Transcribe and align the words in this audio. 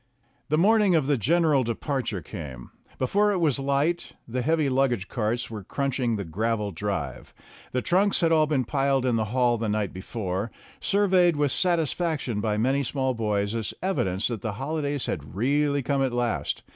The 0.49 0.57
morning 0.57 0.95
of 0.95 1.05
the 1.05 1.15
general 1.15 1.63
departure 1.63 2.23
came. 2.23 2.71
Before 2.97 3.31
it 3.33 3.37
was 3.37 3.59
light 3.59 4.13
the 4.27 4.41
heavy 4.41 4.67
luggage 4.67 5.07
carts 5.07 5.51
were 5.51 5.63
crunching 5.63 6.13
99 6.13 6.17
the 6.17 6.31
gravel 6.31 6.71
drive; 6.71 7.35
the 7.71 7.83
trunks 7.83 8.21
had 8.21 8.31
all 8.31 8.47
been 8.47 8.65
piled 8.65 9.05
in 9.05 9.15
the 9.15 9.25
hall 9.25 9.59
the 9.59 9.69
night 9.69 9.93
before, 9.93 10.51
surveyed 10.79 11.35
with 11.35 11.51
satisfaction 11.51 12.41
by 12.41 12.57
many 12.57 12.81
small 12.81 13.13
boys 13.13 13.53
as 13.53 13.75
evidence 13.83 14.29
that 14.29 14.41
the 14.41 14.53
holidays 14.53 15.05
had 15.05 15.35
really 15.35 15.83
come 15.83 16.01
at 16.01 16.13
last. 16.13 16.63